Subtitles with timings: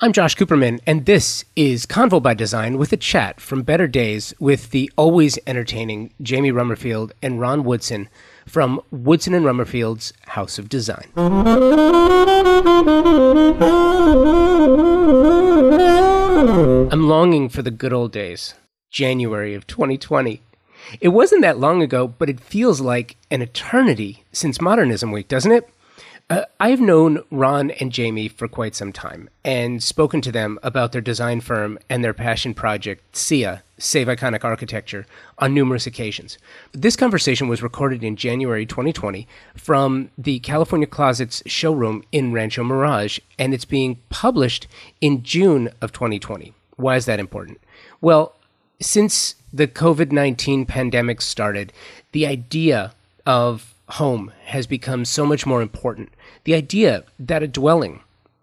[0.00, 4.32] I'm Josh Cooperman, and this is Convo by Design with a chat from Better Days
[4.38, 8.08] with the always entertaining Jamie Rummerfield and Ron Woodson
[8.46, 11.10] from Woodson and Rummerfield's House of Design.
[16.92, 18.54] I'm longing for the good old days,
[18.92, 20.40] January of 2020.
[21.00, 25.50] It wasn't that long ago, but it feels like an eternity since Modernism Week, doesn't
[25.50, 25.68] it?
[26.30, 30.92] Uh, I've known Ron and Jamie for quite some time and spoken to them about
[30.92, 35.06] their design firm and their passion project, SIA, Save Iconic Architecture,
[35.38, 36.36] on numerous occasions.
[36.72, 43.20] This conversation was recorded in January 2020 from the California Closets showroom in Rancho Mirage,
[43.38, 44.66] and it's being published
[45.00, 46.52] in June of 2020.
[46.76, 47.58] Why is that important?
[48.02, 48.34] Well,
[48.80, 51.72] since the COVID 19 pandemic started,
[52.12, 52.92] the idea
[53.24, 56.10] of home has become so much more important.
[56.44, 58.00] The idea that a dwelling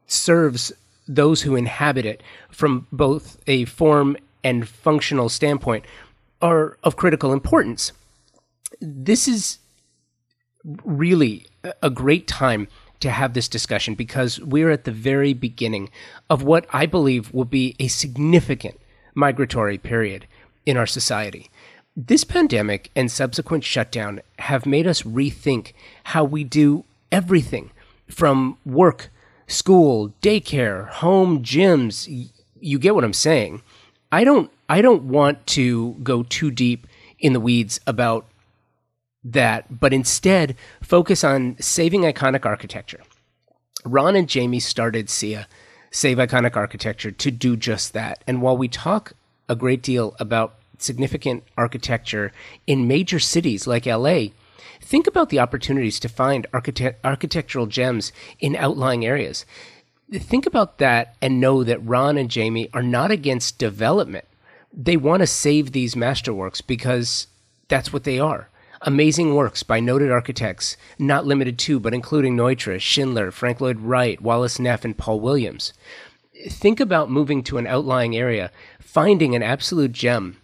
[0.08, 0.72] serves
[1.08, 5.86] those who inhabit it from both a form and functional standpoint
[6.42, 7.92] are of critical importance.
[8.82, 9.60] This is
[10.84, 11.46] really
[11.82, 12.68] a great time
[13.00, 15.90] to have this discussion because we're at the very beginning
[16.30, 18.80] of what I believe will be a significant
[19.14, 20.26] migratory period
[20.66, 21.50] in our society.
[21.98, 25.72] This pandemic and subsequent shutdown have made us rethink
[26.04, 27.72] how we do everything
[28.10, 29.10] from work,
[29.48, 32.30] school, daycare, home, gyms.
[32.60, 33.62] You get what I'm saying.
[34.12, 36.86] I don't I don't want to go too deep
[37.18, 38.26] in the weeds about
[39.24, 43.04] that, but instead focus on saving iconic architecture.
[43.86, 45.48] Ron and Jamie started SIA,
[45.92, 48.22] Save Iconic Architecture, to do just that.
[48.28, 49.14] And while we talk
[49.48, 52.32] a great deal about significant architecture
[52.68, 54.28] in major cities like LA,
[54.82, 59.46] think about the opportunities to find architect- architectural gems in outlying areas.
[60.12, 64.26] Think about that and know that Ron and Jamie are not against development.
[64.72, 67.28] They want to save these masterworks because
[67.68, 68.50] that's what they are.
[68.82, 74.22] Amazing works by noted architects, not limited to, but including Neutra, Schindler, Frank Lloyd Wright,
[74.22, 75.74] Wallace Neff, and Paul Williams.
[76.50, 80.38] Think about moving to an outlying area, finding an absolute gem,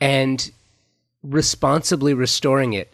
[0.00, 0.50] and
[1.22, 2.92] responsibly restoring it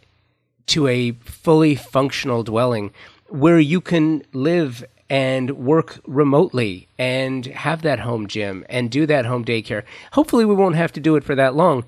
[0.67, 2.93] to a fully functional dwelling
[3.29, 9.27] where you can live and work remotely and have that home gym and do that
[9.27, 9.83] home daycare.
[10.13, 11.85] Hopefully, we won't have to do it for that long,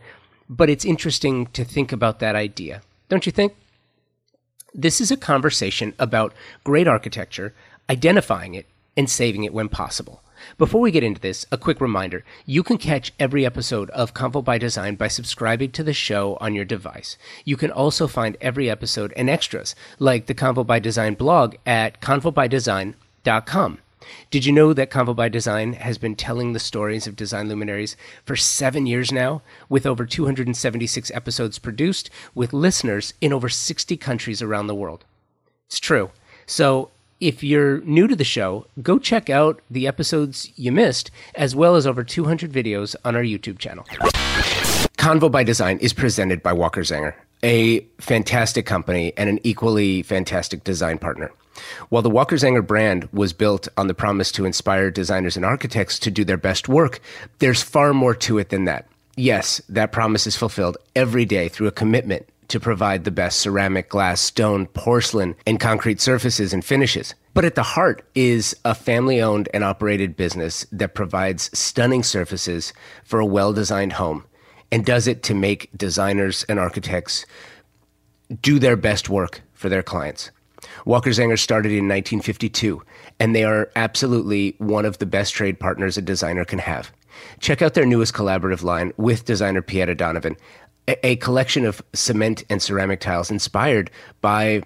[0.49, 3.55] but it's interesting to think about that idea, don't you think?
[4.75, 7.55] This is a conversation about great architecture,
[7.89, 10.21] identifying it, and saving it when possible.
[10.59, 14.45] Before we get into this, a quick reminder you can catch every episode of Convo
[14.45, 17.17] by Design by subscribing to the show on your device.
[17.45, 22.01] You can also find every episode and extras, like the Convo by Design blog at
[22.01, 23.79] convobydesign.com.
[24.31, 27.97] Did you know that Convo by Design has been telling the stories of design luminaries
[28.25, 34.43] for seven years now, with over 276 episodes produced, with listeners in over 60 countries
[34.43, 35.05] around the world?
[35.67, 36.11] It's true.
[36.47, 36.91] So
[37.21, 41.77] if you're new to the show, go check out the episodes you missed, as well
[41.77, 43.85] as over 200 videos on our YouTube channel.
[44.99, 50.65] Convo by Design is presented by Walker Zanger, a fantastic company and an equally fantastic
[50.65, 51.31] design partner.
[51.89, 55.99] While the Walker Zanger brand was built on the promise to inspire designers and architects
[56.01, 57.01] to do their best work,
[57.39, 58.89] there's far more to it than that.
[59.17, 63.89] Yes, that promise is fulfilled every day through a commitment to provide the best ceramic,
[63.89, 67.13] glass, stone, porcelain, and concrete surfaces and finishes.
[67.35, 72.73] But at the heart is a family owned and operated business that provides stunning surfaces
[73.03, 74.25] for a well designed home
[74.71, 77.27] and does it to make designers and architects
[78.41, 80.31] do their best work for their clients.
[80.87, 82.81] Walker Zanger started in 1952,
[83.19, 86.93] and they are absolutely one of the best trade partners a designer can have.
[87.41, 90.37] Check out their newest collaborative line with designer Pieta Donovan,
[90.89, 93.91] a collection of cement and ceramic tiles inspired
[94.21, 94.63] by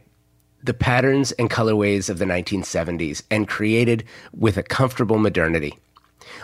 [0.62, 5.78] the patterns and colorways of the 1970s and created with a comfortable modernity.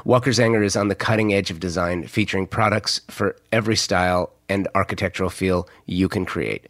[0.04, 4.68] Walker Zanger is on the cutting edge of design, featuring products for every style and
[4.74, 6.66] architectural feel you can create.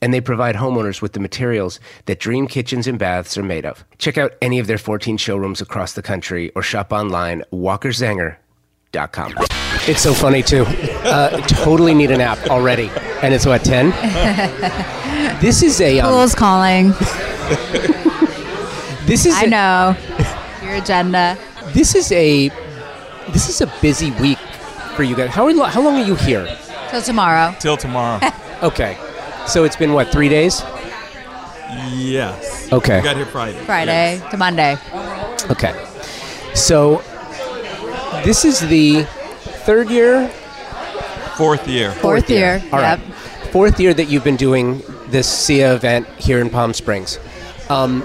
[0.00, 3.84] And they provide homeowners with the materials that dream kitchens and baths are made of.
[3.98, 8.43] Check out any of their 14 showrooms across the country or shop online, walkerzanger.com.
[9.86, 10.64] It's so funny too.
[11.04, 12.90] Uh, totally need an app already,
[13.22, 13.90] and it's what ten.
[15.40, 16.88] this is a um, Fool's calling.
[19.06, 19.34] this is.
[19.34, 19.96] I a, know
[20.62, 21.36] your agenda.
[21.72, 22.48] This is a.
[23.32, 24.38] This is a busy week
[24.94, 25.30] for you guys.
[25.30, 26.46] How are, how long are you here?
[26.90, 27.54] Till tomorrow.
[27.58, 28.20] Till tomorrow.
[28.62, 28.96] okay,
[29.46, 30.62] so it's been what three days?
[31.90, 32.72] Yes.
[32.72, 32.98] Okay.
[32.98, 33.58] We got here Friday.
[33.64, 34.30] Friday yes.
[34.30, 34.76] to Monday.
[35.50, 35.74] Okay.
[36.54, 37.02] So,
[38.24, 39.04] this is the
[39.64, 40.30] third year,
[41.36, 41.90] Fourth year.
[41.90, 42.62] Fourth year.
[42.72, 43.00] All right.
[43.00, 43.16] Yep.
[43.50, 47.18] Fourth year that you've been doing this SIA event here in Palm Springs.
[47.68, 48.02] Um,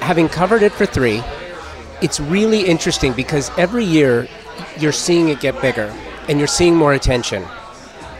[0.00, 1.22] having covered it for three,
[2.02, 4.28] it's really interesting because every year
[4.78, 5.94] you're seeing it get bigger
[6.28, 7.42] and you're seeing more attention.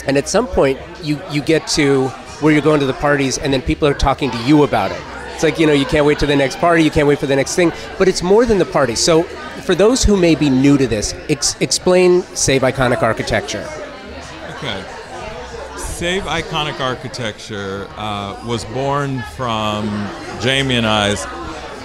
[0.06, 2.08] And at some point, you, you get to
[2.40, 5.13] where you're going to the parties and then people are talking to you about it.
[5.34, 7.26] It's like, you know, you can't wait to the next party, you can't wait for
[7.26, 8.94] the next thing, but it's more than the party.
[8.94, 9.24] So,
[9.64, 13.68] for those who may be new to this, ex- explain Save Iconic Architecture.
[14.56, 14.84] Okay.
[15.76, 19.86] Save Iconic Architecture uh, was born from
[20.40, 21.26] Jamie and I's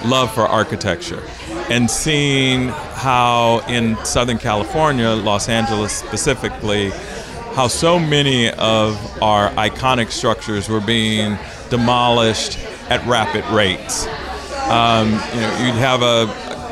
[0.06, 1.24] love for architecture
[1.70, 6.92] and seeing how in Southern California, Los Angeles specifically,
[7.54, 11.38] how so many of our iconic structures were being
[11.70, 12.58] demolished
[12.90, 14.08] at rapid rates.
[14.70, 16.28] Um, you know, you'd have a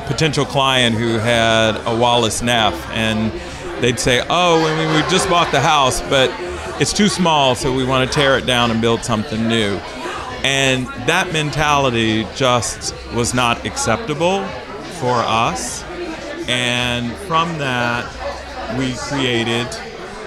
[0.08, 3.32] potential client who had a Wallace Neff, and
[3.82, 6.32] they'd say, "Oh, I mean, we just bought the house, but
[6.80, 9.80] it's too small, so we want to tear it down and build something new."
[10.44, 14.46] And that mentality just was not acceptable
[15.00, 15.84] for us.
[16.48, 18.06] And from that,
[18.78, 19.68] we created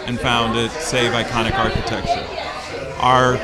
[0.06, 2.26] and founded Save Iconic Architecture.
[2.98, 3.38] Our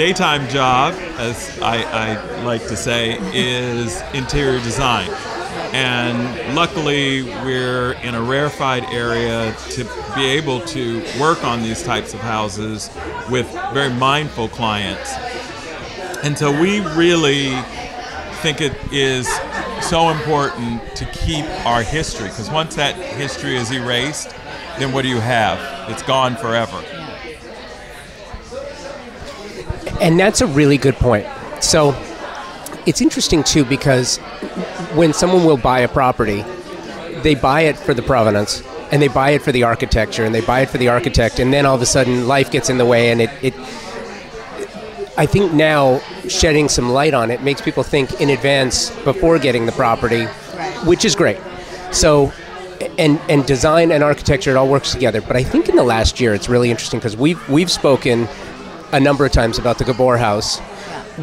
[0.00, 5.10] daytime job, as I, I like to say, is interior design.
[5.74, 12.14] And luckily, we're in a rarefied area to be able to work on these types
[12.14, 12.88] of houses
[13.30, 15.12] with very mindful clients.
[16.24, 17.50] And so we really
[18.40, 19.28] think it is
[19.82, 24.34] so important to keep our history because once that history is erased,
[24.78, 25.90] then what do you have?
[25.90, 26.82] It's gone forever.
[30.00, 31.26] And that's a really good point.
[31.60, 31.94] So
[32.86, 34.18] it's interesting too because
[34.94, 36.44] when someone will buy a property,
[37.22, 40.40] they buy it for the provenance and they buy it for the architecture and they
[40.40, 42.86] buy it for the architect and then all of a sudden life gets in the
[42.86, 43.54] way and it, it
[45.16, 45.98] I think now
[46.28, 50.24] shedding some light on it makes people think in advance before getting the property,
[50.86, 51.38] which is great.
[51.92, 52.32] So
[52.98, 55.20] and and design and architecture it all works together.
[55.20, 58.28] But I think in the last year it's really interesting because we've we've spoken
[58.92, 60.58] a number of times about the Gabor House.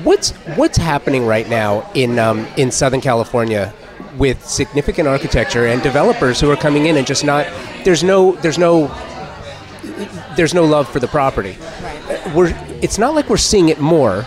[0.03, 3.73] What's what's happening right now in um, in Southern California
[4.17, 7.45] with significant architecture and developers who are coming in and just not
[7.83, 8.87] there's no there's no
[10.35, 11.57] there's no love for the property.
[12.35, 14.25] We're it's not like we're seeing it more,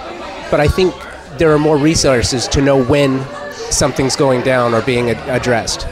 [0.50, 0.94] but I think
[1.38, 3.24] there are more resources to know when
[3.70, 5.86] something's going down or being ad- addressed.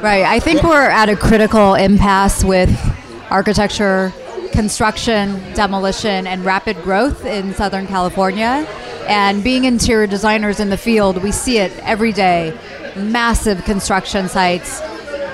[0.00, 0.24] Right.
[0.24, 2.70] I think we're at a critical impasse with
[3.30, 4.12] architecture,
[4.54, 8.66] construction, demolition, and rapid growth in Southern California.
[9.06, 12.56] And being interior designers in the field, we see it every day.
[12.96, 14.80] Massive construction sites,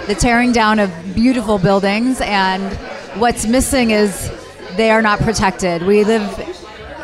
[0.06, 2.72] the tearing down of beautiful buildings, and
[3.20, 4.32] what's missing is
[4.76, 5.82] they are not protected.
[5.82, 6.26] We live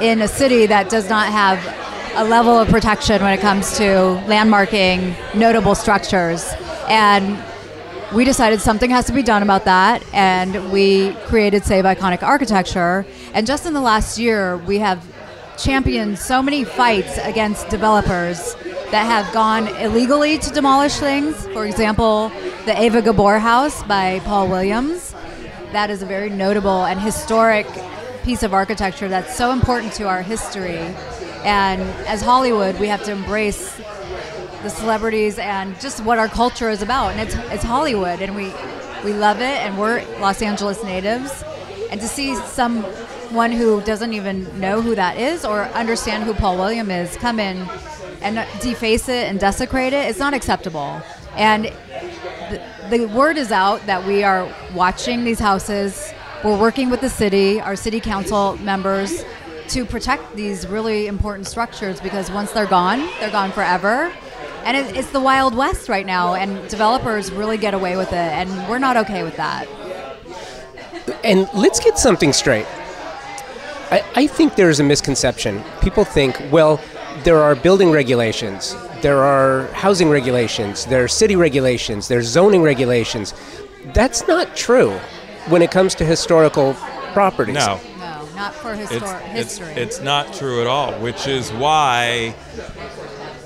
[0.00, 1.58] in a city that does not have
[2.16, 3.84] a level of protection when it comes to
[4.26, 6.50] landmarking notable structures.
[6.88, 7.38] And
[8.16, 13.04] we decided something has to be done about that, and we created Save Iconic Architecture.
[13.34, 15.04] And just in the last year, we have
[15.58, 18.54] championed so many fights against developers
[18.90, 21.46] that have gone illegally to demolish things.
[21.48, 22.30] For example,
[22.64, 25.14] the Eva Gabor House by Paul Williams.
[25.72, 27.66] That is a very notable and historic
[28.22, 30.78] piece of architecture that's so important to our history.
[31.44, 33.78] And as Hollywood, we have to embrace
[34.66, 37.12] the celebrities and just what our culture is about.
[37.12, 38.52] And it's it's Hollywood, and we
[39.04, 41.44] we love it, and we're Los Angeles natives.
[41.92, 46.56] And to see someone who doesn't even know who that is or understand who Paul
[46.56, 47.58] William is come in
[48.22, 51.00] and deface it and desecrate it, it's not acceptable.
[51.36, 51.66] And
[52.50, 56.12] the, the word is out that we are watching these houses.
[56.42, 59.24] We're working with the city, our city council members,
[59.68, 64.12] to protect these really important structures because once they're gone, they're gone forever.
[64.66, 68.14] And it, it's the Wild West right now, and developers really get away with it,
[68.14, 69.68] and we're not okay with that.
[71.22, 72.66] And let's get something straight.
[73.92, 75.62] I, I think there's a misconception.
[75.80, 76.80] People think, well,
[77.22, 83.34] there are building regulations, there are housing regulations, there are city regulations, there's zoning regulations.
[83.94, 84.98] That's not true
[85.48, 86.74] when it comes to historical
[87.12, 87.54] properties.
[87.54, 89.74] No, No, not for it's, histor- it's, history.
[89.80, 92.34] it's not true at all, which is why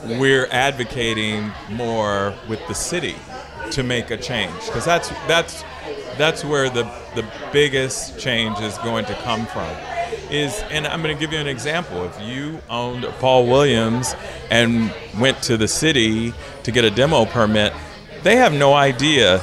[0.04, 3.16] we're advocating more with the city
[3.72, 5.62] to make a change because that's that's
[6.16, 9.68] that's where the the biggest change is going to come from
[10.30, 12.04] is, and I'm going to give you an example.
[12.04, 14.14] If you owned Paul Williams
[14.50, 17.72] and went to the city to get a demo permit,
[18.22, 19.42] they have no idea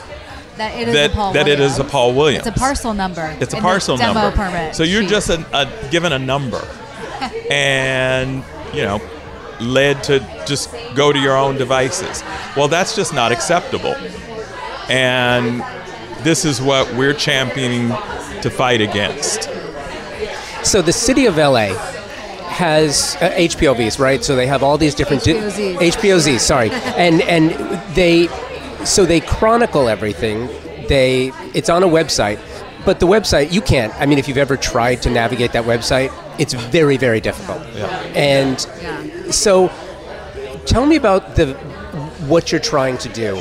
[0.57, 1.91] That it is that, a Paul that it is a Williams.
[1.91, 2.47] Paul Williams.
[2.47, 3.37] It's a parcel number.
[3.39, 4.35] It's a parcel demo number.
[4.35, 4.75] permit.
[4.75, 5.09] So you're sheet.
[5.09, 6.65] just a, a, given a number,
[7.51, 9.01] and you know,
[9.59, 12.23] led to just go to your own devices.
[12.55, 13.95] Well, that's just not acceptable,
[14.89, 15.63] and
[16.23, 17.89] this is what we're championing
[18.41, 19.49] to fight against.
[20.63, 21.73] So the city of LA
[22.49, 24.23] has uh, HPOVs, right?
[24.23, 25.77] So they have all these different di- HPOZs.
[25.77, 27.51] HPOZs, sorry, and and
[27.95, 28.27] they
[28.83, 30.47] so they chronicle everything.
[30.87, 32.39] They it's on a website,
[32.85, 33.93] but the website you can't.
[33.99, 37.61] I mean, if you've ever tried to navigate that website, it's very very difficult.
[37.75, 37.85] Yeah.
[38.15, 39.16] And Yeah.
[39.31, 39.71] So,
[40.65, 41.53] tell me about the
[42.27, 43.35] what you're trying to do.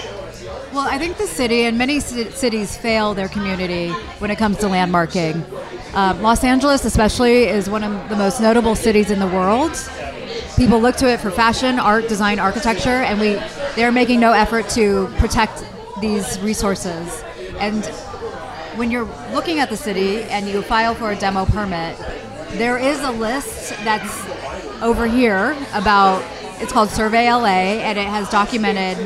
[0.73, 4.59] Well, I think the city and many ci- cities fail their community when it comes
[4.59, 5.43] to landmarking.
[5.95, 9.73] Um, Los Angeles, especially, is one of the most notable cities in the world.
[10.57, 13.41] People look to it for fashion, art, design, architecture, and we
[13.75, 15.65] they're making no effort to protect
[16.01, 17.23] these resources.
[17.59, 17.85] And
[18.77, 21.97] when you're looking at the city and you file for a demo permit,
[22.53, 26.25] there is a list that's over here about
[26.61, 28.97] it's called Survey LA and it has documented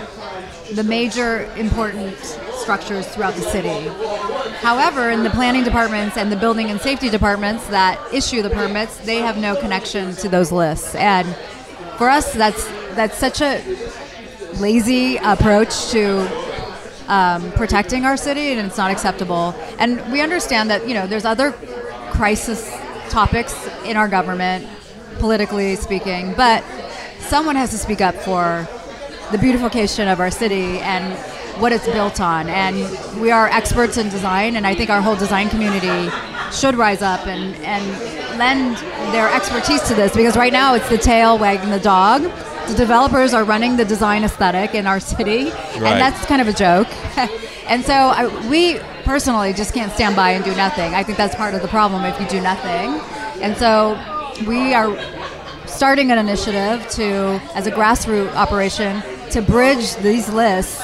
[0.75, 2.16] the major important
[2.61, 3.88] structures throughout the city.
[4.59, 8.99] However, in the planning departments and the building and safety departments that issue the permits,
[8.99, 10.94] they have no connection to those lists.
[10.94, 11.26] And
[11.97, 13.62] for us, that's that's such a
[14.59, 16.20] lazy approach to
[17.09, 19.54] um, protecting our city, and it's not acceptable.
[19.78, 21.52] And we understand that you know there's other
[22.12, 22.70] crisis
[23.11, 24.67] topics in our government,
[25.19, 26.64] politically speaking, but
[27.19, 28.67] someone has to speak up for
[29.33, 31.14] the beautification of our city and
[31.61, 32.49] what it's built on.
[32.49, 36.11] And we are experts in design, and I think our whole design community
[36.52, 38.76] should rise up and, and lend
[39.12, 42.23] their expertise to this because right now it's the tail wagging the dog.
[42.71, 45.53] The developers are running the design aesthetic in our city, Right.
[45.75, 46.87] and that's kind of a joke.
[47.69, 50.95] and so I, we personally just can't stand by and do nothing.
[50.95, 52.91] I think that's part of the problem if you do nothing.
[53.43, 53.99] And so
[54.47, 54.97] we are
[55.67, 60.81] starting an initiative to, as a grassroots operation, to bridge these lists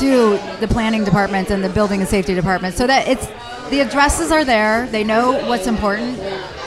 [0.00, 3.28] to the planning departments and the building and safety departments, so that it's
[3.74, 4.86] the addresses are there.
[4.86, 6.16] They know what's important.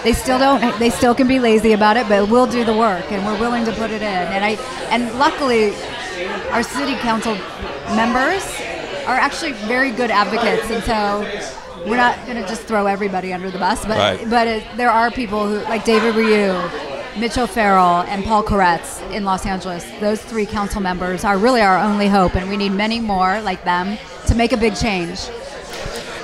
[0.04, 0.78] They still don't.
[0.78, 3.64] They still can be lazy about it, but we'll do the work, and we're willing
[3.66, 4.04] to put it in.
[4.36, 4.52] And I,
[4.90, 5.74] and luckily,
[6.52, 7.34] our city council
[7.96, 8.44] members
[9.06, 13.50] are actually very good advocates, and so we're not going to just throw everybody under
[13.50, 13.86] the bus.
[13.86, 14.30] But Right.
[14.30, 16.54] but it, there are people who, like David Ryu,
[17.18, 19.86] Mitch O'Farrell, and Paul Koretz in Los Angeles.
[20.02, 23.64] Those three council members are really our only hope, and we need many more like
[23.64, 23.98] them
[24.28, 25.30] to make a big change.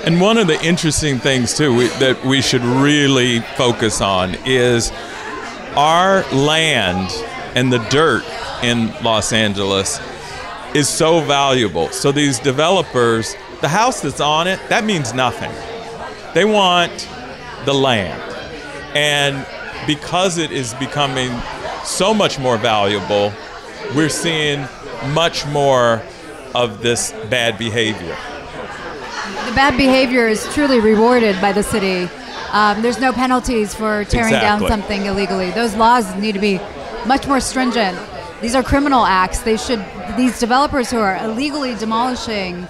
[0.06, 4.92] And one of the interesting things too we, that we should really focus on is
[5.78, 7.10] our land
[7.56, 8.26] and the dirt
[8.64, 10.02] in Los Angeles
[10.76, 11.88] is so valuable.
[11.90, 15.52] So these developers, the house that's on it, that means nothing.
[16.34, 17.08] They want
[17.64, 18.22] the land.
[18.96, 19.46] And
[19.88, 21.32] because it is becoming
[21.86, 23.32] so much more valuable,
[23.96, 24.68] we're seeing
[25.14, 26.02] much more
[26.54, 28.18] of this bad behavior.
[29.54, 32.10] The bad behavior is truly rewarded by the city.
[32.54, 35.52] Um, there's no penalties for tearing down something illegally.
[35.52, 36.60] Those laws need to be
[37.06, 37.96] much more stringent.
[38.42, 39.42] These are criminal acts.
[39.42, 39.86] They should.
[40.18, 42.64] These developers who are illegally demolishing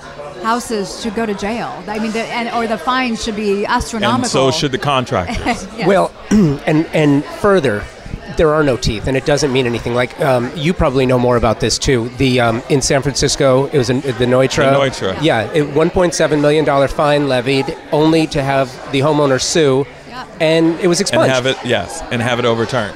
[0.44, 1.70] houses should go to jail.
[1.88, 4.24] I mean, the, and or the fines should be astronomical.
[4.24, 5.66] And so should the contractors.
[5.78, 5.88] Yes.
[5.88, 7.86] Well, and and further,
[8.38, 9.94] there are no teeth, and it doesn't mean anything.
[9.94, 12.10] Like um, you probably know more about this too.
[12.18, 14.72] The um, in San Francisco, it was in, the Neutra.
[14.74, 15.22] The Neutra.
[15.22, 20.26] Yeah, it, 1.7 million dollar fine levied, only to have the homeowner sue, Yeah.
[20.40, 21.24] and it was expensive.
[21.26, 22.96] and have it yes, and have it overturned.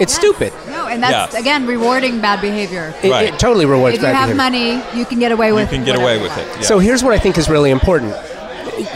[0.00, 0.18] it's Yes.
[0.18, 0.52] stupid.
[0.70, 1.40] No, and that's Yes.
[1.40, 2.92] again rewarding bad behavior.
[3.02, 3.28] It, Right.
[3.32, 4.76] it totally rewards if you bad have behavior.
[4.82, 5.70] money, you can get away with.
[5.70, 6.46] You can get away with it.
[6.56, 6.66] yes.
[6.68, 8.14] So here's what I think is really important.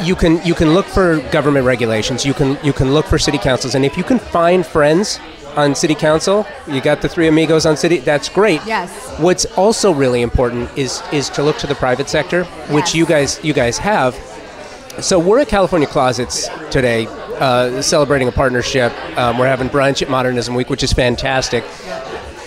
[0.02, 2.24] You can you can look for government regulations.
[2.26, 5.20] You can you can look for city councils, and if you can find friends
[5.58, 7.98] on city council, you got the three amigos on city.
[7.98, 8.60] That's great.
[8.64, 8.90] Yes.
[9.18, 12.94] What's also really important is is to look to the private sector, which Yes.
[12.94, 14.14] you guys you guys have.
[15.00, 17.06] So we're at California Closets today,
[17.40, 18.92] uh, celebrating a partnership.
[19.18, 21.64] Um, we're having brunch at Modernism Week, which is fantastic.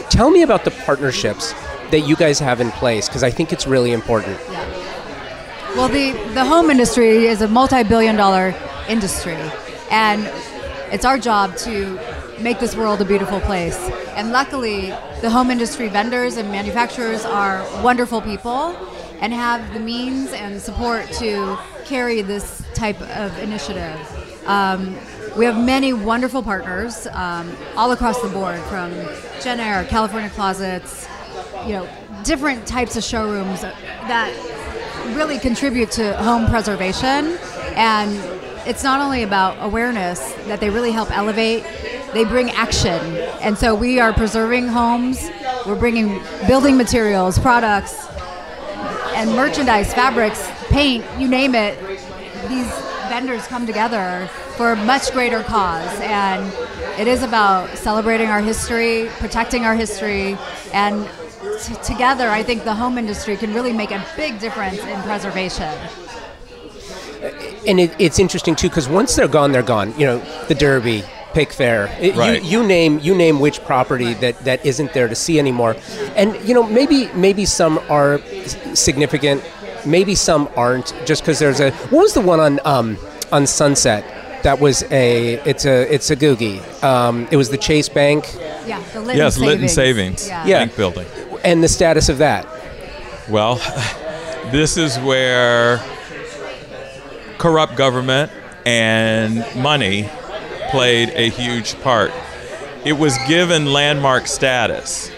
[0.10, 1.54] Tell me about the partnerships
[1.92, 4.38] that you guys have in place, because I think it's really important.
[4.50, 4.66] Yeah.
[5.76, 8.54] Well, the, the home industry is a multi billion dollar
[8.90, 9.38] industry,
[9.90, 10.30] and
[10.92, 11.98] it's our job to
[12.40, 13.78] make this world a beautiful place.
[14.16, 14.88] And luckily,
[15.22, 18.76] the home industry vendors and manufacturers are wonderful people
[19.20, 24.00] and have the means and support to carry this type of initiative.
[24.48, 24.98] Um,
[25.38, 28.92] we have many wonderful partners um, all across the board, from
[29.42, 31.08] Jenn-Air, California Closets,
[31.66, 31.88] you know,
[32.24, 34.34] different types of showrooms that
[35.16, 37.38] really contribute to home preservation.
[37.76, 38.12] And
[38.68, 41.64] it's not only about awareness that they really help elevate
[42.14, 43.00] they bring action.
[43.42, 45.30] And so we are preserving homes.
[45.66, 48.08] We're bringing building materials products
[49.14, 51.80] and merchandise fabrics paint you name it.
[52.50, 52.68] These
[53.10, 56.00] vendors come together for a much greater cause.
[56.02, 56.52] And
[57.00, 60.38] it is about celebrating our history protecting our history.
[60.74, 61.08] And
[61.62, 65.74] t- together i think the home industry can really make a big difference in preservation.
[67.68, 69.94] And it, it's interesting too because once they're gone, they're gone.
[70.00, 71.04] You know, the Derby,
[71.34, 71.90] Pickfair.
[72.00, 72.44] It- Right.
[72.44, 75.76] You, you name you name which property that, that isn't there to see anymore,
[76.16, 78.20] and you know maybe maybe some are
[78.74, 79.44] significant,
[79.86, 80.94] maybe some aren't.
[81.06, 82.98] Just because there's a what was the one on um,
[83.32, 84.04] on Sunset
[84.44, 86.60] that was a it's a it's a googie.
[86.84, 88.26] Um, it was the Chase Bank
[88.66, 89.48] yeah the Lytton Yes, savings.
[89.52, 90.46] Lytton Savings yeah.
[90.46, 90.60] Yeah.
[90.60, 91.08] Bank Building.
[91.44, 92.46] and the status of that.
[93.30, 93.56] Well,
[94.52, 95.80] this is where
[97.38, 98.32] corrupt government
[98.66, 100.10] and money
[100.72, 102.12] played a huge part.
[102.84, 105.12] It was given landmark status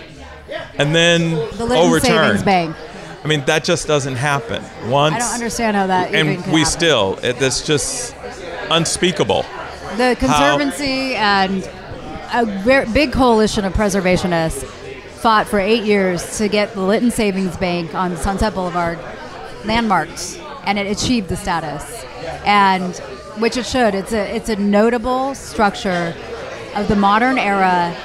[0.78, 2.04] and then the overturned.
[2.04, 2.76] savings bank
[3.24, 4.62] I mean, that just doesn't happen.
[4.90, 6.66] Once i don't understand how that even and we happen.
[6.66, 8.14] still it, that's just
[8.70, 9.46] unspeakable.
[9.96, 11.64] The Conservancy and
[12.34, 14.66] a big coalition of preservationists
[15.22, 19.00] fought for eight years to get the Lytton Savings Bank on Sunset Boulevard
[19.64, 22.04] landmarked, and it achieved the status,
[22.44, 23.02] and
[23.38, 23.96] which it should.
[23.96, 26.16] It's a it's a notable structure
[26.76, 27.96] of the modern era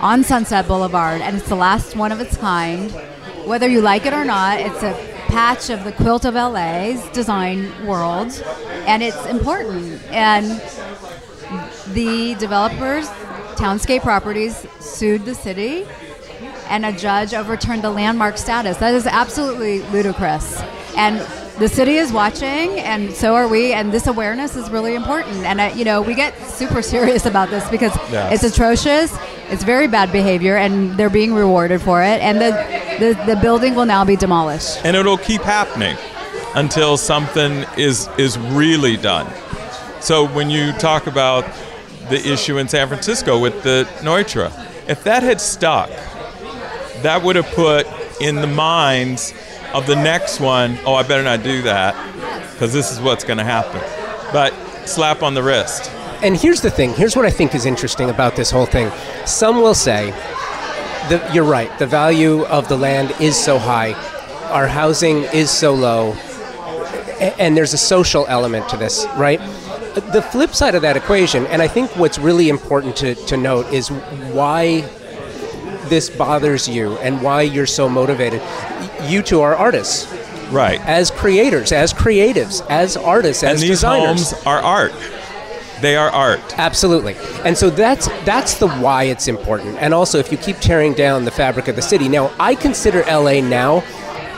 [0.00, 2.90] on Sunset Boulevard, and it's the last one of its kind.
[3.44, 4.92] Whether you like it or not, it's a
[5.28, 8.32] patch of the quilt of LA's design world,
[8.86, 10.02] and it's important.
[10.10, 10.60] And
[11.92, 13.06] the developers,
[13.56, 15.86] Townscape Properties, sued the city,
[16.68, 18.76] and a judge overturned the landmark status.
[18.78, 20.60] That is absolutely ludicrous.
[20.96, 21.20] And
[21.58, 23.72] the city is watching, and so are we.
[23.72, 25.36] And this awareness is really important.
[25.44, 27.92] And uh, you know, we get super serious about this because
[28.32, 29.16] it's atrocious.
[29.48, 32.20] It's very bad behavior, and they're being rewarded for it.
[32.20, 32.50] And the,
[32.98, 34.84] the the building will now be demolished.
[34.84, 35.96] and it'll keep happening
[36.54, 39.26] until something is is really done.
[40.00, 41.44] So when you talk about
[42.10, 44.52] the issue in San Francisco with the Neutra,
[44.88, 45.90] if that had stuck,
[47.02, 47.86] that would have put
[48.20, 49.34] in the minds
[49.76, 51.94] of the next one, oh, I better not do that
[52.52, 53.80] because this is what's going to happen.
[54.32, 54.54] But
[54.86, 55.90] slap on the wrist.
[56.22, 56.94] And here's the thing.
[56.94, 58.90] Here's what I think is interesting about this whole thing.
[59.26, 60.12] Some will say,
[61.10, 61.70] the, you're right.
[61.78, 63.92] The value of the land is so high.
[64.50, 66.14] Our housing is so low.
[67.38, 69.40] And there's a social element to this, right?
[69.94, 73.70] The flip side of that equation, and I think what's really important to, to note,
[73.72, 74.80] is why
[75.88, 78.40] this bothers you and why you're so motivated.
[79.06, 80.06] Y- You two are artists,
[80.50, 80.80] Right.
[80.86, 84.30] as creators, as creatives, as artists, as and these designers.
[84.32, 84.92] homes are art.
[85.80, 86.40] They are art.
[86.56, 87.16] Absolutely.
[87.44, 89.76] And so that's that's the why it's important.
[89.80, 92.08] And also if you keep tearing down the fabric of the city.
[92.08, 93.82] Now, I consider LA now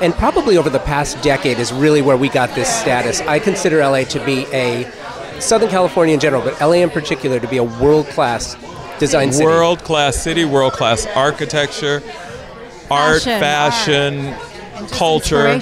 [0.00, 3.20] and probably over the past decade is really where we got this status.
[3.22, 4.86] I consider LA to be a
[5.40, 8.56] Southern California in general, but LA in particular to be a world-class
[8.98, 9.44] design city.
[9.44, 12.02] World class city, world class architecture,
[12.90, 14.57] art, Fashion, fashion, And just
[14.90, 15.60] culture.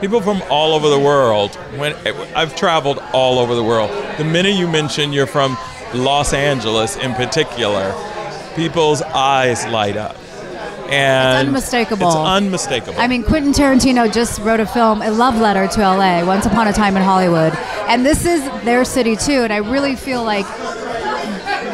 [0.00, 1.54] People from all over the world.
[1.76, 1.94] When
[2.34, 3.90] I've traveled all over the world.
[4.18, 5.56] The minute you mention you're from
[5.94, 7.94] Los Angeles in particular,
[8.54, 10.16] people's eyes light up.
[10.90, 12.06] And unmistakable.
[12.06, 12.98] It's unmistakable.
[12.98, 16.66] I mean, Quentin Tarantino just wrote a film, a love letter to LA, Once Upon
[16.66, 17.52] a Time in Hollywood.
[17.88, 19.42] And this is their city too.
[19.42, 20.46] And I really feel like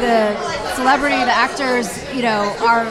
[0.01, 0.35] the
[0.75, 2.85] celebrity, the actors, you know, are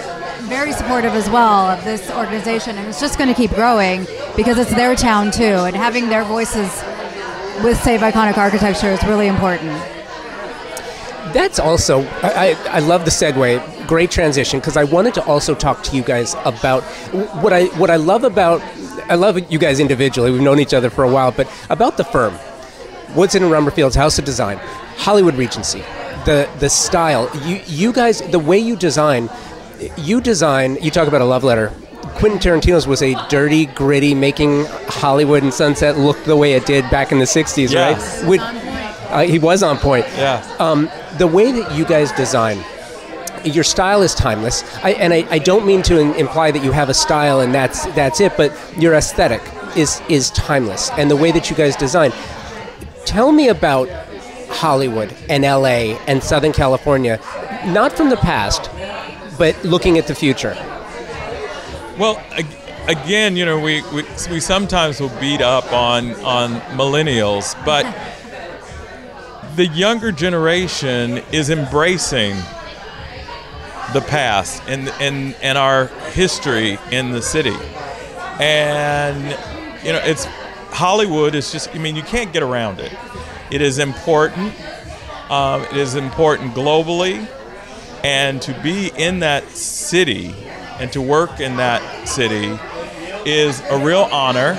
[0.45, 2.77] very supportive as well of this organization.
[2.79, 5.43] And it's just going to keep growing because it's their town too.
[5.43, 6.71] And having their voices
[7.63, 9.71] with Save Iconic Architecture is really important.
[11.33, 13.89] That's also I, I, love the segue.
[13.89, 16.85] Great transition because I wanted to also talk to you guys about
[17.43, 18.63] what I what I love about
[19.09, 20.31] I love you guys individually.
[20.31, 22.39] We've known each other for a while, but about the firm,
[23.17, 24.59] Woodson and Rummerfield's House of Design,
[24.97, 25.81] Hollywood Regency,
[26.25, 27.29] the the style.
[27.45, 29.29] You you guys the way you design,
[29.97, 30.77] you design.
[30.81, 31.73] You talk about a love letter.
[32.17, 36.89] Quentin Tarantino's was a dirty, gritty, making Hollywood and Sunset look the way it did
[36.91, 38.21] back in the '60s, Yes.
[38.23, 38.29] right?
[38.29, 38.41] With-
[39.11, 40.43] uh, he was on point yeah.
[40.59, 42.59] um, the way that you guys design
[43.45, 46.73] your style is timeless I, and I, I don't mean to in, imply that you
[46.73, 49.41] have a style and that's that's it but your aesthetic
[49.77, 52.11] is is timeless and the way that you guys design
[53.05, 53.89] tell me about
[54.49, 57.19] Hollywood and LA and Southern California,
[57.67, 58.71] not from the past,
[59.39, 60.55] but looking at the future?
[61.99, 62.23] Well,
[62.89, 67.85] again, you know, we, we, we sometimes will beat up on, on millennials, but
[69.57, 72.37] the younger generation is embracing
[73.93, 77.57] the past and, and, and our history in the city.
[78.41, 79.23] And,
[79.85, 80.25] you know, it's
[80.71, 82.93] Hollywood is just, I mean, you can't get around it.
[83.53, 84.53] It is important.
[85.31, 87.29] Um, it is important globally.
[88.05, 90.35] And to be in that city
[90.79, 92.59] and to work in that city
[93.25, 94.53] is a real honor.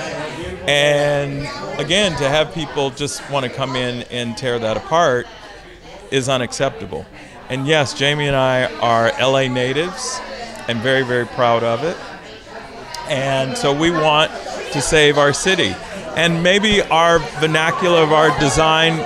[0.66, 1.46] And
[1.78, 5.28] again, to have people just want to come in and tear that apart
[6.10, 7.06] is unacceptable.
[7.48, 10.20] And yes, Jamie and I are LA natives
[10.66, 11.96] and very, very proud of it.
[13.08, 14.32] And so we want
[14.72, 15.72] to save our city.
[16.16, 18.96] And maybe our vernacular of our design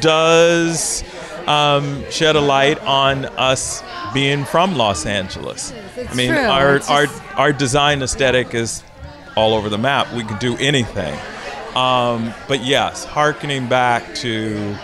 [0.00, 1.04] does
[1.46, 3.82] um, shed a light on us
[4.12, 5.72] being from Los Angeles.
[5.96, 6.38] It's I mean, true.
[6.38, 8.82] our, It's our, just- our design aesthetic is
[9.36, 10.12] all over the map.
[10.14, 11.16] We can do anything.
[11.74, 14.74] Um, but yes, harkening back to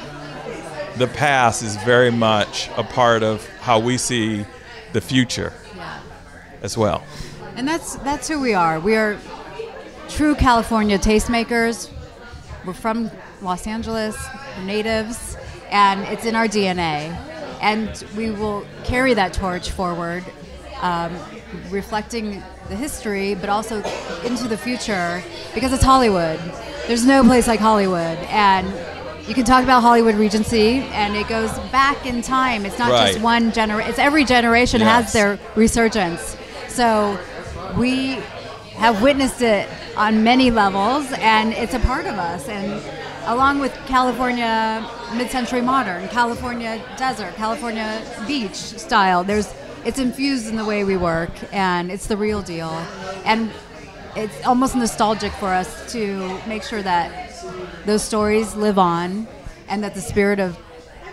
[0.99, 4.45] the past is very much a part of how we see
[4.93, 6.01] the future Yeah.
[6.61, 7.03] as well.
[7.57, 8.79] And that's that's who we are.
[8.79, 9.17] We are
[10.11, 11.91] true California tastemakers.
[12.67, 14.17] We're from Los Angeles,
[14.59, 15.37] we're natives,
[15.73, 17.17] and it's in our DNA.
[17.61, 20.25] And we will carry that torch forward,
[20.81, 21.13] um,
[21.71, 23.83] reflecting the history, but also
[24.25, 25.23] into the future,
[25.55, 26.39] because it's Hollywood.
[26.87, 28.67] There's no place like Hollywood, and
[29.29, 32.67] you can talk about Hollywood Regency, and it goes back in time.
[32.67, 33.91] It's not just one generation.
[33.91, 35.05] It's every generation Yes.
[35.05, 36.37] has their resurgence.
[36.69, 37.17] So
[37.79, 38.19] we
[38.75, 42.49] have witnessed it on many levels, and it's a part of us.
[42.49, 42.83] And
[43.27, 49.53] along with California mid-century modern, California desert, California beach style, there's
[49.85, 52.71] it's infused in the way we work, and it's the real deal.
[53.25, 53.51] And
[54.15, 57.33] it's almost nostalgic for us to make sure that
[57.85, 59.27] those stories live on,
[59.69, 60.57] and that the spirit of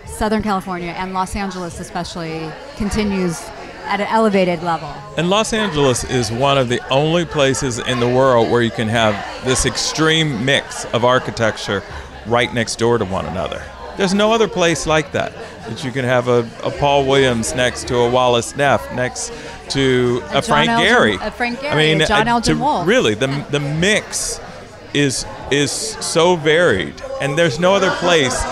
[0.06, 3.40] Southern California and Los Angeles especially continues
[3.84, 4.88] at an elevated level.
[5.16, 8.88] And Los Angeles is one of the only places in the world where you can
[8.88, 9.14] have
[9.44, 11.82] this extreme mix of architecture
[12.26, 13.62] right next door to one another.
[13.96, 15.32] There's no other place like that.
[15.68, 19.32] That you can have a, a Paul Williams next to a Wallace Neff, next
[19.70, 21.26] to a, John Frank Elgin- Gehry.
[21.26, 22.86] a Frank I mean, a John uh, Elgin Woolf.
[22.86, 24.40] Really, the, the mix
[24.94, 28.42] is is so varied, and there's no other place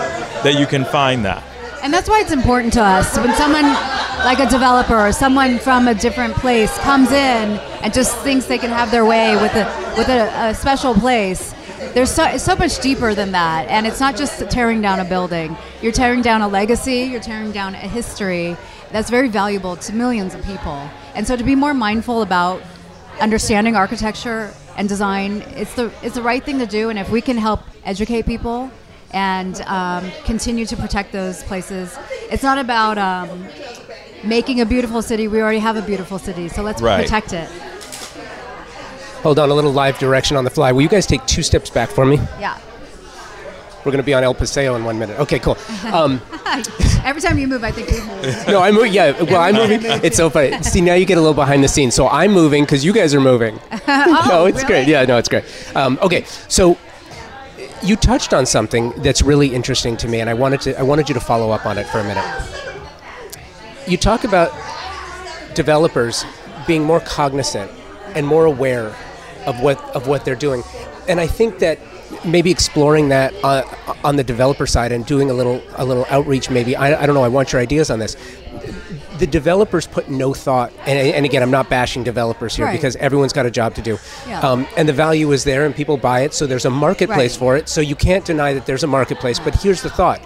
[0.43, 1.43] that you can find that.
[1.81, 3.65] And that's why it's important to us when someone
[4.25, 8.57] like a developer or someone from a different place comes in and just thinks they
[8.57, 11.53] can have their way with a with a, a special place.
[11.93, 15.05] There's so, it's so much deeper than that, and it's not just tearing down a
[15.05, 15.55] building.
[15.81, 17.03] You're tearing down a legacy.
[17.03, 18.57] You're tearing down a history
[18.91, 20.89] that's very valuable to millions of people.
[21.15, 22.61] And so to be more mindful about
[23.21, 26.89] understanding architecture and design, it's the it's the right thing to do.
[26.89, 28.69] And if we can help educate people
[29.11, 31.97] and um, continue to protect those places,
[32.29, 33.47] it's not about um,
[34.23, 35.27] making a beautiful city.
[35.27, 37.03] We already have a beautiful city, so let's Right.
[37.03, 37.47] protect it.
[39.23, 40.71] Hold on, a little live direction on the fly.
[40.71, 42.17] Will you guys take two steps back for me?
[42.39, 42.57] Yeah.
[43.79, 45.19] We're going to be on El Paseo in one minute.
[45.19, 45.57] Okay, cool.
[45.93, 46.21] Um,
[47.05, 48.43] Every time you move, I think we move.
[48.47, 48.91] no, I'm moving.
[48.93, 49.79] Yeah, well, I'm moving.
[50.03, 50.61] It's so funny.
[50.63, 51.95] See, now you get a little behind the scenes.
[51.95, 53.55] So I'm moving because you guys are moving.
[53.87, 54.65] no, it's really?
[54.65, 54.87] great.
[54.87, 55.45] Yeah, no, it's great.
[55.75, 56.77] Um, okay, so
[57.81, 61.07] you touched on something that's really interesting to me, and I wanted to I wanted
[61.07, 62.68] you to follow up on it for a minute.
[63.89, 64.51] You talk about
[65.55, 66.23] developers
[66.67, 67.71] being more cognizant
[68.15, 68.95] and more aware
[69.45, 70.63] of what of what they're doing,
[71.07, 71.79] and I think that
[72.25, 73.63] maybe exploring that uh,
[74.03, 76.49] on the developer side and doing a little a little outreach.
[76.49, 77.23] Maybe I, I don't know.
[77.23, 78.15] I want your ideas on this.
[79.17, 82.71] The developers put no thought, and, and again, I'm not bashing developers here Right.
[82.77, 83.97] because everyone's got a job to do.
[84.25, 84.39] Yeah.
[84.39, 87.39] Um, and the value is there, and people buy it, so there's a marketplace Right.
[87.39, 87.67] for it.
[87.67, 89.37] So you can't deny that there's a marketplace.
[89.37, 90.21] But here's the thought: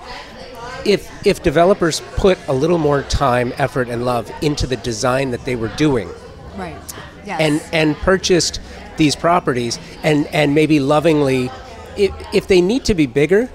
[0.86, 5.46] if if developers put a little more time, effort, and love into the design that
[5.46, 6.10] they were doing,
[6.58, 6.76] Right.
[7.26, 7.40] Yes.
[7.40, 8.60] and and purchased
[8.98, 11.50] these properties and and maybe lovingly
[11.98, 13.50] if, if they need to be bigger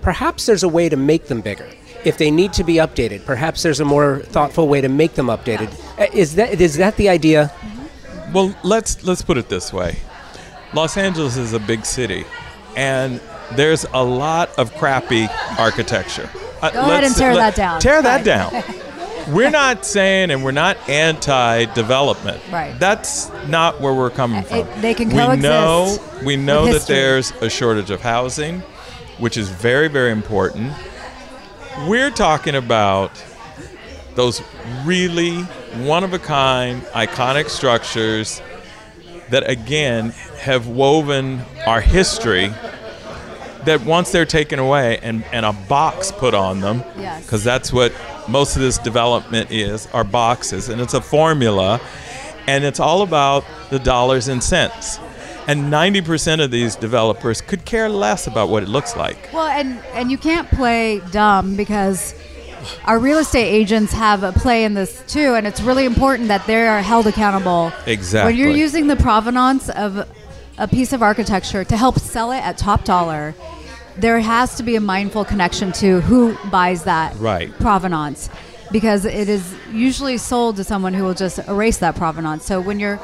[0.00, 1.68] perhaps there's a way to make them bigger
[2.04, 5.26] if they need to be updated perhaps there's a more thoughtful way to make them
[5.26, 7.52] updated Uh, is that is that the idea
[8.32, 9.96] Well, let's let's put it this way.
[10.72, 12.24] Los Angeles is a big city,
[12.76, 13.20] and
[13.56, 16.28] there's a lot of crappy architecture.
[16.62, 17.80] Uh, Go ahead and tear let- that down.
[17.80, 18.62] Tear that down.
[19.34, 22.40] We're not saying, and we're not anti-development.
[22.50, 22.78] Right.
[22.78, 24.58] That's not where we're coming from.
[24.58, 28.60] it- they can we know coexist we know that there's a shortage of housing,
[29.18, 30.72] which is very very important.
[31.86, 33.10] We're talking about
[34.14, 34.42] those
[34.84, 35.42] really
[35.84, 38.42] one of a kind, iconic structures
[39.30, 42.52] that again have woven our history.
[43.64, 47.24] That once they're taken away and, and a box put on them, Yes.
[47.24, 47.92] because that's what
[48.28, 51.80] most of this development is, are boxes, and it's a formula,
[52.48, 54.98] and it's all about the dollars and cents.
[55.48, 59.28] And 90% of these developers could care less about what it looks like.
[59.32, 62.14] Well, and and you can't play dumb because
[62.84, 66.46] our real estate agents have a play in this too, and it's really important that
[66.46, 67.72] they are held accountable.
[67.86, 68.32] Exactly.
[68.32, 70.08] When you're using the provenance of
[70.58, 73.34] a piece of architecture to help sell it at top dollar,
[73.96, 77.52] there has to be a mindful connection to who buys that Right.
[77.60, 78.28] provenance
[78.70, 82.44] because it is usually sold to someone who will just erase that provenance.
[82.44, 82.96] So when you're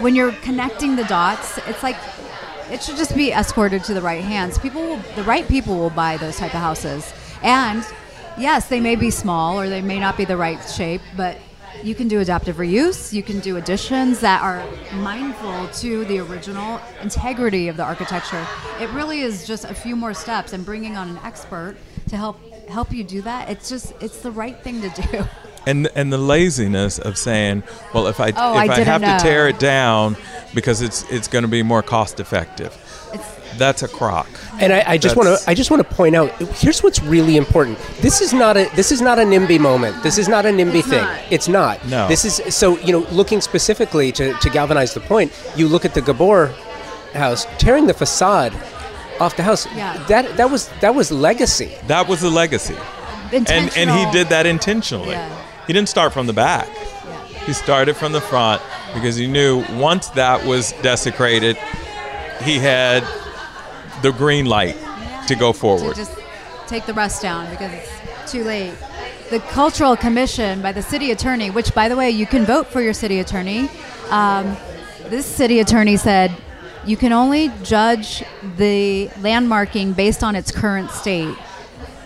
[0.00, 1.96] when you're connecting the dots, it's like
[2.70, 4.58] it should just be escorted to the right hands.
[4.58, 7.12] People will, the right people will buy those type of houses.
[7.42, 7.84] And
[8.38, 11.36] yes, they may be small or they may not be the right shape, but
[11.82, 14.64] you can do adaptive reuse, you can do additions that are
[14.96, 18.46] mindful to the original integrity of the architecture.
[18.80, 21.76] It really is just a few more steps and bringing on an expert
[22.08, 22.38] to help
[22.68, 23.48] help you do that.
[23.50, 25.24] It's just it's the right thing to do.
[25.66, 27.62] and and the laziness of saying,
[27.94, 30.16] well, if I Oh, if I I, have to tear it down
[30.54, 32.76] because it's it's going to be more cost effective,
[33.56, 34.28] that's a crock.
[34.60, 37.36] And I, I just want to I just want to point out here's what's really
[37.36, 37.78] important.
[38.00, 40.02] This is not a this is not a NIMBY moment.
[40.02, 41.02] This is not a NIMBY It's thing.
[41.02, 41.22] not.
[41.30, 41.86] It's not.
[41.86, 42.08] No.
[42.08, 45.32] This is so you know looking specifically to, to galvanize the point.
[45.56, 46.48] You look at the Gabor
[47.14, 48.52] house tearing the facade
[49.20, 49.66] off the house.
[49.74, 49.96] Yeah.
[50.08, 51.72] That that was that was legacy.
[51.86, 52.76] That was the legacy,
[53.32, 55.10] and and he did that intentionally.
[55.10, 55.44] Yeah.
[55.66, 56.68] He didn't start from the back.
[56.68, 57.24] Yeah.
[57.46, 58.62] He started from the front
[58.94, 61.56] because he knew once that was desecrated,
[62.42, 63.02] he had
[64.02, 64.76] the green light
[65.26, 65.96] to go to forward.
[65.96, 66.16] just
[66.66, 68.74] take the rest down because it's too late.
[69.30, 72.80] The Cultural Commission by the city attorney, which, by the way, you can vote for
[72.80, 73.68] your city attorney.
[74.10, 74.56] Um,
[75.08, 76.34] this city attorney said
[76.86, 78.24] you can only judge
[78.56, 81.36] the landmarking based on its current state,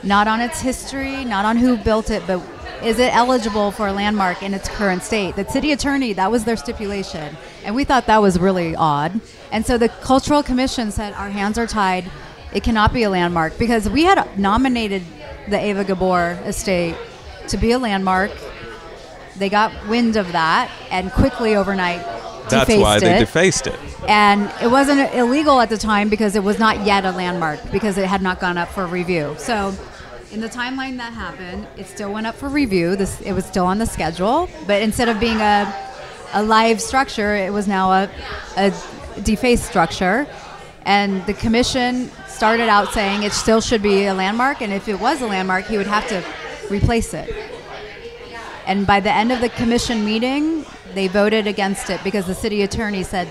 [0.03, 2.43] not on its history, not on who built it, but
[2.83, 5.37] is it eligible for a landmark in its current state?
[5.37, 7.37] The city attorney, that was their stipulation.
[7.65, 9.21] And we thought that was really odd.
[9.53, 12.11] And so the Cultural Commission said our hands are tied.
[12.53, 15.03] It cannot be a landmark because we had nominated
[15.49, 16.97] the Eva Gabor estate
[17.49, 18.31] to be a landmark.
[19.37, 22.01] They got wind of that and quickly overnight
[22.49, 23.79] That's defaced why they it defaced it.
[24.09, 27.97] and it wasn't illegal at the time because it was not yet a landmark because
[27.99, 29.35] it had not gone up for review.
[29.39, 29.75] So,
[30.31, 32.97] in the timeline that happened, it still went up for review.
[32.97, 35.75] This it was still on the schedule, but instead of being a
[36.35, 38.11] a live structure, it was now a
[38.57, 38.73] a
[39.23, 40.27] defaced structure.
[40.85, 44.99] And the commission started out saying it still should be a landmark, and if it
[44.99, 46.25] was a landmark, he would have to
[46.71, 47.33] replace it.
[48.67, 52.63] And by the end of the commission meeting, they voted against it because the city
[52.63, 53.29] attorney said,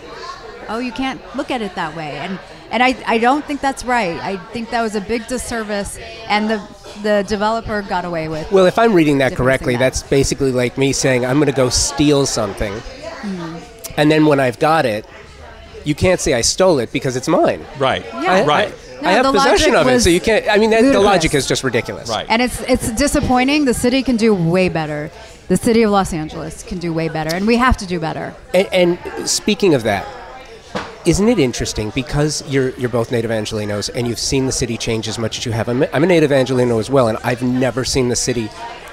[0.70, 2.40] "Oh, you can't look at it that way." And
[2.70, 4.18] and I, I don't think that's right.
[4.20, 6.62] I think that was a big disservice, and the
[7.04, 8.52] the developer got away with.
[8.52, 11.54] Well, if I'm reading that correctly, that- that's basically like me saying I'm going to
[11.56, 12.74] go steal something,
[13.22, 13.58] Hmm.
[13.98, 15.06] and then when I've got it,
[15.84, 17.66] you can't say I stole it because it's mine.
[17.78, 18.06] Right.
[18.14, 18.46] Yeah.
[18.46, 18.74] Right.
[19.02, 20.48] No, I have possession of it, so you can't.
[20.48, 22.08] I mean, that, the logic is just ridiculous.
[22.10, 22.28] Right.
[22.30, 23.66] And it's it's disappointing.
[23.66, 25.10] The city can do way better.
[25.48, 28.34] The city of Los Angeles can do way better, and we have to do better.
[28.54, 30.06] And, and speaking of that,
[31.06, 35.08] isn't it interesting because you're you're both native Angelinos and you've seen the city change
[35.08, 35.68] as much as you have?
[35.68, 38.50] I'm, a- I'm a native Angelino as well, and I've never seen the city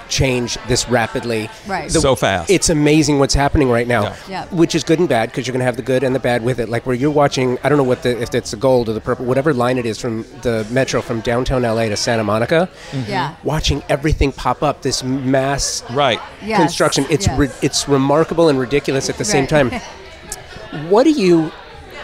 [0.09, 1.49] change this rapidly.
[1.67, 1.91] Right.
[1.91, 2.51] So fast.
[2.51, 4.17] It's amazing what's happening right now, Yeah.
[4.29, 4.45] Yeah.
[4.47, 6.43] which is good and bad because you're going to have the good and the bad
[6.45, 6.69] with it.
[6.69, 9.01] Like where you're watching, I don't know what the if it's the gold or the
[9.01, 12.69] purple, whatever line it is from the metro from downtown LA to Santa Monica.
[12.91, 13.11] Mm-hmm.
[13.11, 13.37] Yeah.
[13.45, 16.21] Watching everything pop up, this mass Right.
[16.43, 17.05] Yes, construction.
[17.11, 17.39] It's yes.
[17.39, 19.71] ri- it's remarkable and ridiculous at the same time.
[20.89, 21.51] what do you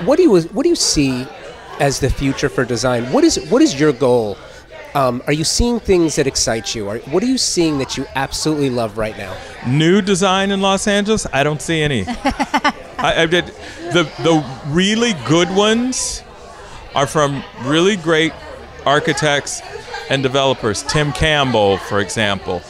[0.05, 1.27] what do you what do you see
[1.81, 3.05] as the future for design?
[3.13, 4.37] What is what is your goal?
[4.95, 6.89] Um, are you seeing things that excite you?
[6.89, 9.37] Are, what are you seeing that you absolutely love right now?
[9.67, 11.27] New design in Los Angeles?
[11.33, 12.05] I don't see any.
[12.09, 13.47] I, I did
[13.93, 16.23] the the really good ones
[16.95, 18.33] are from really great
[18.87, 19.63] architects
[20.11, 20.85] and developers.
[20.85, 22.63] Tim Campbell, for example,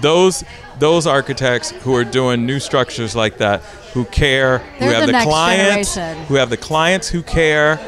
[0.00, 0.42] those
[0.80, 3.62] those architects who are doing new structures like that,
[3.94, 6.26] who care, who They're have the the, clients, generation.
[6.26, 7.78] who have the clients who care.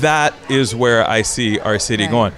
[0.00, 2.10] That is where I see our city Right.
[2.10, 2.32] going.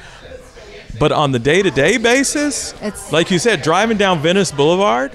[0.99, 5.13] But on the day-to-day basis, It's- like you said, driving down Venice Boulevard,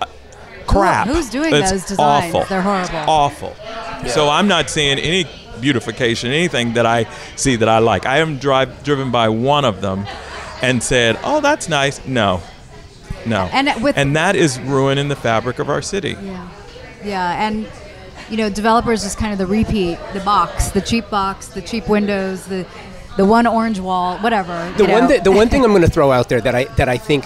[0.00, 0.06] uh,
[0.66, 1.06] crap.
[1.08, 2.34] who's doing It's those designs?
[2.34, 2.44] Awful.
[2.48, 2.98] They're horrible.
[3.06, 3.56] Awful.
[4.08, 5.26] So I'm not seeing any
[5.60, 8.04] beautification, anything that I see that I like.
[8.04, 10.06] I haven't drive, driven by one of them,
[10.60, 12.42] and said, "Oh, that's nice." No,
[13.24, 16.16] no, And with- and that is ruining the fabric of our city.
[16.22, 16.36] Yeah.
[17.04, 17.66] Yeah, and
[18.28, 21.88] you know, developers is kind of the repeat, the box, the cheap box, the cheap
[21.88, 22.66] windows, the
[23.16, 24.52] the one orange wall, whatever.
[24.76, 25.08] The you one know.
[25.08, 27.24] that, the one thing I'm going to throw out there that I that I think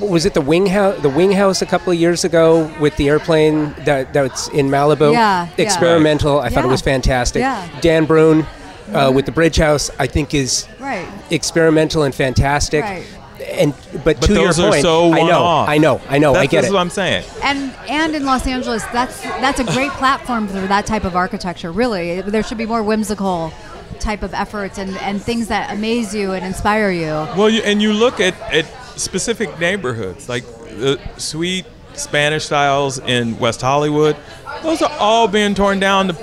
[0.00, 3.08] was it the wing house the wing house a couple of years ago with the
[3.08, 5.64] airplane that that's in Malibu Yeah, yeah.
[5.64, 7.66] experimental I thought it was fantastic Yeah.
[7.80, 8.46] Dan Brunn
[8.92, 11.06] uh, with the bridge house I think is Right.
[11.30, 13.04] experimental and fantastic Right.
[13.48, 15.68] and but, But to those your are point so I know one-off.
[15.68, 17.24] I know I know That's, I get this it is what I'm saying.
[17.42, 21.72] and and in Los Angeles, that's that's a great platform for that type of architecture.
[21.72, 23.52] Really, there should be more whimsical
[24.00, 27.06] type of efforts and, and things that amaze you and inspire you.
[27.36, 28.66] Well, you, and you look at, at
[28.98, 34.16] specific neighborhoods, like the sweet Spanish styles in West Hollywood,
[34.62, 36.14] those are all being torn down to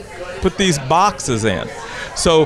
[0.41, 1.67] put these boxes in.
[2.15, 2.45] So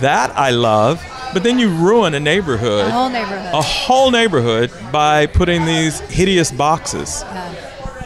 [0.00, 1.02] that I love,
[1.32, 3.54] but then you ruin a neighborhood, The whole neighborhood.
[3.54, 7.24] a whole neighborhood, by putting these hideous boxes.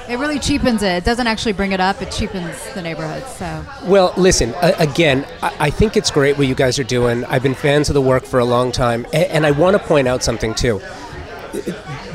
[0.08, 0.92] It really cheapens it.
[0.98, 2.02] It doesn't actually bring it up.
[2.02, 3.24] It cheapens the neighborhood.
[3.38, 7.24] So Well, listen, a- again, I-, I think it's great what you guys are doing.
[7.24, 9.06] I've been fans of the work for a long time.
[9.14, 10.80] A- and I want to point out something, too.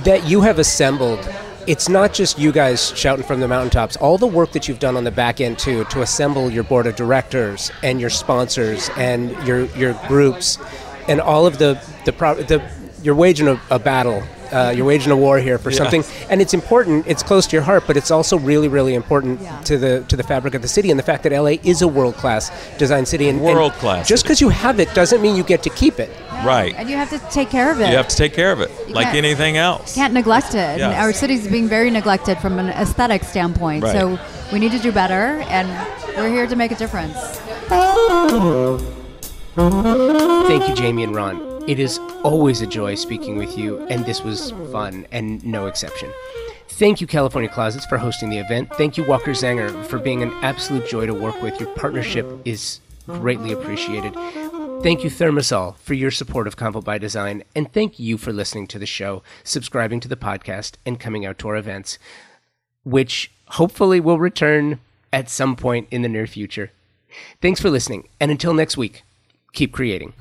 [0.03, 1.27] That you have assembled,
[1.65, 3.95] it's not just you guys shouting from the mountaintops.
[3.97, 6.85] All the work that you've done on the back end, too, to assemble your board
[6.85, 10.57] of directors and your sponsors and your, your groups
[11.07, 12.61] and all of the, the, pro- the
[13.01, 14.21] you're waging a, a battle.
[14.51, 15.77] Uh, you're waging a war here for Yes.
[15.77, 17.05] something, and it's important.
[17.07, 19.59] It's close to your heart, but it's also really, really important Yeah.
[19.65, 21.87] to the to the fabric of the city and the fact that LA is a
[21.87, 23.29] world class design city.
[23.29, 26.09] And, and World-class Just because you have it doesn't mean you get to keep it.
[26.45, 26.73] Right.
[26.77, 27.89] and you have to take care of it.
[27.89, 29.93] You have to take care of it, like anything else.
[29.93, 30.57] can't neglect it.
[30.57, 31.03] And Yes.
[31.03, 33.83] our city's being very neglected from an aesthetic standpoint.
[33.83, 33.91] Right.
[33.91, 34.17] So
[34.53, 35.67] we need to do better, and
[36.17, 37.17] we're here to make a difference.
[40.47, 41.48] Thank you, Jamie and Ron.
[41.67, 46.11] It is always a joy speaking with you, and this was fun and no exception.
[46.67, 48.73] Thank you, California Closets, for hosting the event.
[48.75, 51.59] Thank you, Walker Zanger, for being an absolute joy to work with.
[51.59, 54.13] Your partnership is greatly appreciated.
[54.81, 57.43] Thank you, ThermaSol, for your support of Convo by Design.
[57.53, 61.37] And thank you for listening to the show, subscribing to the podcast, and coming out
[61.39, 61.99] to our events,
[62.83, 64.79] which hopefully will return
[65.11, 66.71] at some point in the near future.
[67.41, 68.07] Thanks for listening.
[68.21, 69.03] And until next week,
[69.51, 70.13] keep creating.